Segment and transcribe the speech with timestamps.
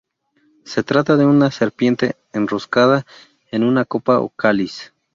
[0.65, 3.05] Se trata de una serpiente enroscada
[3.51, 4.91] en una copa o cáliz.